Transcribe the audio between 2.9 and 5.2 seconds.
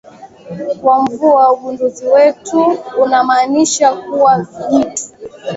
unamaanisha kuwa jitu